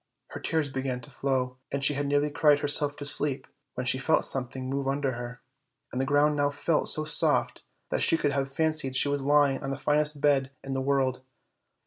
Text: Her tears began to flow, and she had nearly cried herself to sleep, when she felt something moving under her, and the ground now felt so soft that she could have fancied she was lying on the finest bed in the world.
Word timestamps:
Her 0.29 0.39
tears 0.39 0.67
began 0.67 0.99
to 1.01 1.11
flow, 1.11 1.57
and 1.71 1.83
she 1.85 1.93
had 1.93 2.07
nearly 2.07 2.31
cried 2.31 2.57
herself 2.61 2.95
to 2.95 3.05
sleep, 3.05 3.45
when 3.75 3.85
she 3.85 3.99
felt 3.99 4.25
something 4.25 4.67
moving 4.67 4.91
under 4.93 5.11
her, 5.11 5.43
and 5.91 6.01
the 6.01 6.05
ground 6.07 6.35
now 6.35 6.49
felt 6.49 6.89
so 6.89 7.05
soft 7.05 7.61
that 7.89 8.01
she 8.01 8.17
could 8.17 8.31
have 8.31 8.51
fancied 8.51 8.95
she 8.95 9.09
was 9.09 9.21
lying 9.21 9.61
on 9.61 9.69
the 9.69 9.77
finest 9.77 10.19
bed 10.19 10.49
in 10.63 10.73
the 10.73 10.81
world. 10.81 11.21